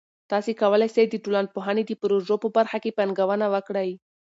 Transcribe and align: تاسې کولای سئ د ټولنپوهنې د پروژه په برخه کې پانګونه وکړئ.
تاسې 0.31 0.51
کولای 0.61 0.89
سئ 0.95 1.03
د 1.09 1.15
ټولنپوهنې 1.23 1.83
د 1.85 1.91
پروژه 2.01 2.35
په 2.43 2.47
برخه 2.57 2.77
کې 2.83 2.95
پانګونه 2.97 3.45
وکړئ. 3.53 3.89